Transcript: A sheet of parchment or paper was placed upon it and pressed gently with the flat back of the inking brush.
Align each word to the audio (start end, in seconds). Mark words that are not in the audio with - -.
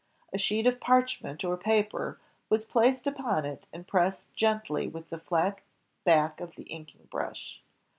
A 0.33 0.39
sheet 0.39 0.65
of 0.65 0.79
parchment 0.79 1.43
or 1.45 1.55
paper 1.57 2.19
was 2.49 2.65
placed 2.65 3.05
upon 3.05 3.45
it 3.45 3.67
and 3.71 3.87
pressed 3.87 4.33
gently 4.33 4.87
with 4.87 5.09
the 5.11 5.19
flat 5.19 5.61
back 6.05 6.41
of 6.41 6.55
the 6.55 6.63
inking 6.63 7.07
brush. 7.11 7.61